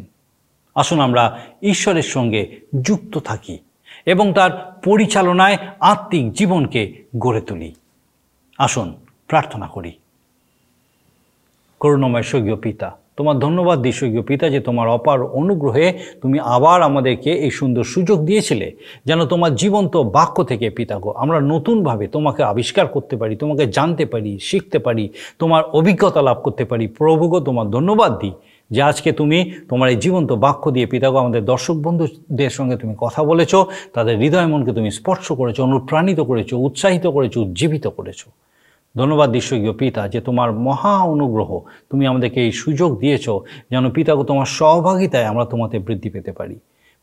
[0.76, 2.42] আসুন আমরা ঈশ্বরের সঙ্গে
[2.82, 3.58] যুক্ত থাকি
[4.06, 7.74] এবং তার পরিচালনায় আত্মিক জীবনকে গড়ে তুলি।
[8.58, 8.88] আসুন
[9.28, 9.94] প্রার্থনা করি।
[11.80, 15.88] করুণময় স্বর্গীয় পিতা তোমার ধন্যবাদ দিশীয় পিতা যে তোমার অপার অনুগ্রহে
[16.22, 18.68] তুমি আবার আমাদেরকে এই সুন্দর সুযোগ দিয়েছিলে,
[19.06, 24.32] যেন তোমার জীবন্ত বাক্য থেকে পিতাগো আমরা নতুনভাবে তোমাকে আবিষ্কার করতে পারি, তোমাকে জানতে পারি,
[24.40, 28.34] শিখতে পারি, তোমার অভিজ্ঞতা লাভ করতে পারি। প্রভুগো তোমার ধন্যবাদ দিই
[28.72, 33.22] যে আজকে তুমি তোমার এই জীবন্ত বাক্য দিয়ে পিতাগো আমাদের দর্শক বন্ধুদের সঙ্গে তুমি কথা
[33.24, 33.54] বলেছ,
[33.94, 38.22] তাদের হৃদয় মনকে তুমি স্পর্শ করেছ, অনুপ্রাণিত করেছ, উৎসাহিত করেছ, উজ্জীবিত করেছ।
[39.00, 41.50] ধন্যবাদ ঈশ্বরীয় পিতা যে তোমার মহা অনুগ্রহ
[41.90, 43.26] তুমি আমাদেরকে এই সুযোগ দিয়েছ
[43.72, 46.56] যেন পিতাগো তোমার সহভাগিতায় আমরা তোমাতে বৃদ্ধি পেতে পারি।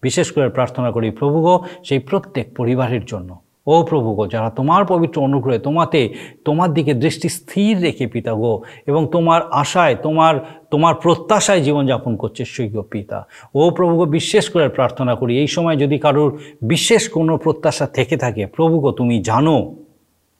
[0.03, 1.47] বিশেষ করে প্রার্থনা করি প্রভুগ
[1.89, 3.31] সেই প্রত্যেক পরিবারের জন্য।
[3.73, 6.01] ও প্রভুগ যারা তোমার পবিত্র অনুগ্রহে তোমাতে,
[6.45, 8.55] তোমার দিকে দৃষ্টি স্থির রেখে পিতা গো
[8.91, 10.35] এবং তোমার আশায়, তোমার
[10.73, 13.19] তোমার প্রত্যাশায় জীবনযাপন করছে স্বৈগ পিতা।
[13.61, 16.31] ও প্রভুগ বিশেষ করে প্রার্থনা করি, এই সময় যদি কারোর
[16.73, 19.57] বিশেষ কোনো প্রত্যাশা থেকে থাকে প্রভুগ তুমি জানো,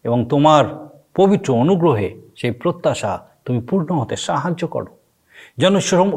[0.05, 0.65] এবং তোমার
[1.15, 3.13] পবিত্র অনুগ্রহে সেই প্রত্যাশা
[3.45, 4.91] তুমি পূর্ণ হতে সাহায্য করো।
[5.61, 5.75] যেন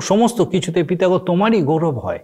[0.10, 2.22] সমস্ত কিছুতে পিতাগো তোমারই গৌরব হয়।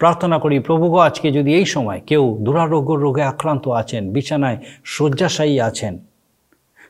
[0.00, 4.58] প্রার্থনা করি, প্রভুগ, আজকে যদি এই সময় কেউ দুরারোগ্য রোগে আক্রান্ত আছেন, বিছানায়
[4.94, 5.94] শয্যাশায়ী আছেন,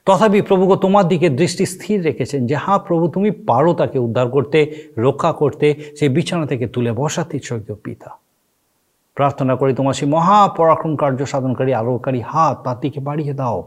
[0.06, 4.58] তথাপি প্রভুগ তোমার দিকে দৃষ্টি স্থির রেখেছেন যে হ্যাঁ প্রভু, তুমি পারো তাকে উদ্ধার করতে,
[5.06, 5.66] রক্ষা করতে,
[5.98, 8.10] সেই বিছানা থেকে তুলে বসাতে স্বর্গীয় পিতা।
[9.14, 13.58] প্রার্থনা করি তোমার সেই মহাপরাক্রম কার্য সাধনকারী আলোকারী হাত, তার দিকে বাড়িয়ে দাও।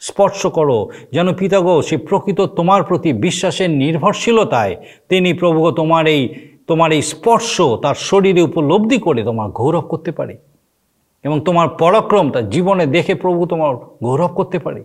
[0.00, 4.76] স্পর্শ করো। যেন পিতাগো, সে প্রকৃত তোমার প্রতি বিশ্বাসের নির্ভরশীলতায়
[5.08, 6.34] তিনি প্রভুগ তোমার এই
[6.66, 10.38] তোমার এই স্পর্শ তার শরীরে উপলব্ধি করে তোমার গৌরব করতে পারে।
[11.22, 14.84] এবং তোমার পরাক্রম তার জীবনে দেখে প্রভু তোমার গৌরব করতে পারে।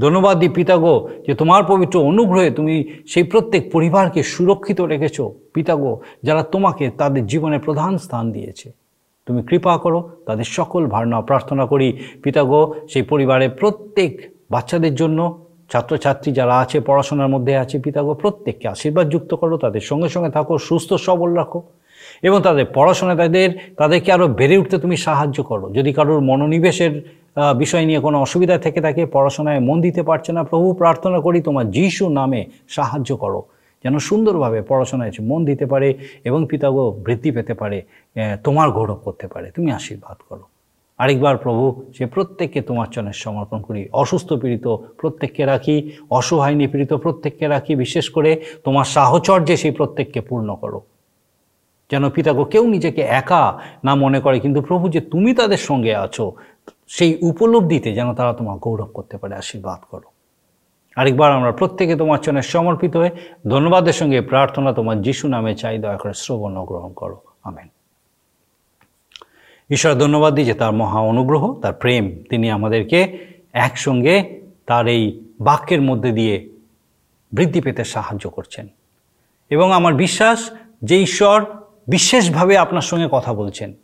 [0.00, 5.20] ধন্যবাদ দি পিতাগো যে তোমার পবিত্র অনুগ্রহে তুমি সেই প্রত্যেক পরিবারকে সুরক্ষিত রেখেছ।
[5.54, 8.72] পিতাগো, যারা তোমাকে তাদের জীবনে প্রধান স্থান দিয়েছে।
[9.28, 11.88] তুমি কৃপা করো, তাদের সকল ভাবনা প্রার্থনা করি।
[12.22, 12.60] পিতাগো,
[12.92, 14.12] সেই পরিবারের প্রত্যেক
[14.50, 15.18] বাচ্চাদের জন্য,
[15.72, 20.52] ছাত্রছাত্রী যারা আছে, পড়াশোনার মধ্যে আছে, পিতাগো, প্রত্যেককে আশীর্বাদ যুক্ত করো, তাদের সঙ্গে সঙ্গে থাকো,
[20.68, 21.60] সুস্থ, সবল রাখো।
[22.28, 26.92] এবং তাদের পড়াশোনায় তাদের, তাদেরকে আরও বেড়ে উঠতে তুমি সাহায্য করো। যদি কারোর মনোনিবেশের
[27.62, 31.66] বিষয় নিয়ে কোনো অসুবিধা থেকে থাকে, পড়াশোনায় মন দিতে পারছে না, প্রভু প্রার্থনা করি তোমার
[31.76, 32.40] যিশু নামে
[32.76, 33.40] সাহায্য করো।
[33.84, 35.88] যেন সুন্দরভাবে পড়াশোনায় মন দিতে পারে
[36.28, 37.78] এবং পিতাগো বৃদ্ধি পেতে পারে
[38.44, 40.44] তোমার গৌরব করতে পারে। তুমি আশীর্বাদ করো।
[40.98, 41.64] আরেকবার প্রভু,
[41.96, 44.66] সে প্রত্যেককে তোমার চরণে সমর্পণ করি। অসুস্থ পীড়িত
[45.00, 45.76] প্রত্যেককে রাখি
[46.18, 48.30] অসহায় নিপীড়িত প্রত্যেককে রাখি। বিশেষ করে
[48.64, 50.80] তোমার সাহচর্যে সেই প্রত্যেককে পূর্ণ করো।
[51.90, 53.42] যেন পিতাগো কেউ নিজেকে একা
[53.84, 56.24] না মনে করে, কিন্তু প্রভু যে তুমি তাদের সঙ্গে আছো,
[56.96, 60.07] সেই উপলব্ধিতে যেন তারা তোমার গৌরব করতে পারে, আশীর্বাদ করো।
[60.98, 63.10] আরেকবার আমরা প্রত্যেকে তোমার চরণে সমর্পিত হয়ে
[63.48, 67.68] ধন্যবাদের সঙ্গে প্রার্থনা তোমার যিশু নামে চাই, দয়া করে শ্রবণ গ্রহণ করো। আমেন।
[69.70, 75.82] ঈশ্বর, ধন্যবাদ দিই যে তার মহা অনুগ্রহ, তার প্রেম, তিনি আমাদেরকে একসঙ্গে তার এই বাক্যের
[75.82, 76.48] মধ্যে দিয়ে
[77.32, 78.68] বৃদ্ধি পেতে সাহায্য করছেন।
[79.50, 80.50] এবং আমার বিশ্বাস
[80.84, 81.44] যে ঈশ্বর
[81.88, 83.74] বিশেষভাবে আপনার সঙ্গে কথা বলছেন।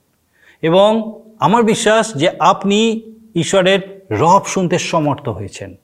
[0.63, 3.03] এবং আমার বিশ্বাস যে আপনি
[3.35, 5.75] ঈশ্বরের রব শুনতে সমর্থ হয়েছেন।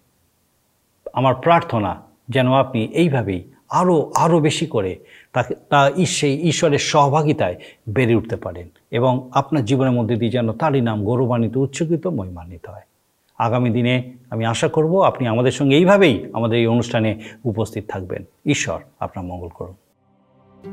[1.12, 4.98] আমার প্রার্থনা যেন আপনি এইভাবেই আরও আরও বেশি করে
[5.32, 7.56] তাকে, তা সেই ঈশ্বরের সহভাগিতায়
[7.88, 12.80] বেড়ে উঠতে পারেন এবং আপনার জীবনের মধ্যে দিয়ে যেন তারই নাম গৌরবান্বিত উচ্চকৃত মহিমান্বিত হয়।
[13.38, 18.80] আগামী দিনে আমি আশা করব আপনি আমাদের সঙ্গে এইভাবেই আমাদের এই অনুষ্ঠানে উপস্থিত থাকবেন। ঈশ্বর
[19.00, 19.74] আপনার মঙ্গল করুন।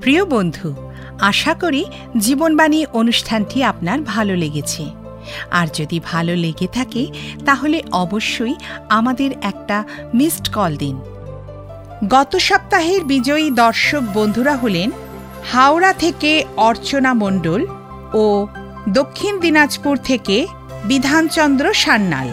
[0.02, 0.73] প্রিয় বন্ধু,
[1.21, 1.86] আশা করি
[2.17, 5.07] জীবনবাণী অনুষ্ঠানটি আপনার ভালো লেগেছে।
[5.52, 7.08] আর যদি ভালো লেগে থাকে,
[7.46, 8.56] তাহলে অবশ্যই
[8.90, 11.00] আমাদের একটা মিসড কল দিন।
[12.10, 14.92] গত সপ্তাহের বিজয়ী দর্শক বন্ধুরা হলেন
[15.54, 17.66] হাওড়া থেকে অর্চনা মণ্ডল
[18.13, 18.48] ও
[18.90, 20.48] দক্ষিণ দিনাজপুর থেকে
[20.86, 22.30] বিধানচন্দ্র সান্যাল।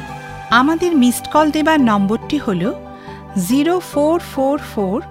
[0.51, 2.73] আমাদের মিসড কল দেবার নম্বরটি হল
[3.49, 5.03] zero four four four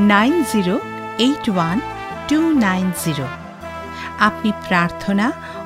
[0.00, 0.80] nine zero
[1.18, 1.80] eight one
[2.28, 3.26] two nine zero.
[4.18, 5.32] আপনি প্রার্থনা